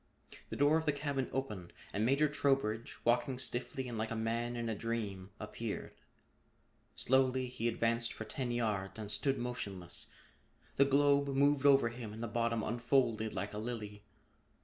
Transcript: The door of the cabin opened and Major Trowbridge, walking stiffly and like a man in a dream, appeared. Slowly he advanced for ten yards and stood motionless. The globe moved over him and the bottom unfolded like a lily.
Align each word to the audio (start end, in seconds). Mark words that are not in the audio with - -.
The 0.49 0.55
door 0.55 0.77
of 0.77 0.87
the 0.87 0.91
cabin 0.93 1.29
opened 1.31 1.73
and 1.93 2.03
Major 2.03 2.27
Trowbridge, 2.27 2.97
walking 3.03 3.37
stiffly 3.37 3.87
and 3.87 3.99
like 3.99 4.09
a 4.09 4.15
man 4.15 4.55
in 4.55 4.67
a 4.67 4.73
dream, 4.73 5.29
appeared. 5.39 5.93
Slowly 6.95 7.45
he 7.45 7.67
advanced 7.67 8.11
for 8.11 8.25
ten 8.25 8.49
yards 8.49 8.97
and 8.97 9.11
stood 9.11 9.37
motionless. 9.37 10.07
The 10.77 10.85
globe 10.85 11.27
moved 11.27 11.67
over 11.67 11.89
him 11.89 12.13
and 12.13 12.23
the 12.23 12.27
bottom 12.27 12.63
unfolded 12.63 13.35
like 13.35 13.53
a 13.53 13.59
lily. 13.59 14.03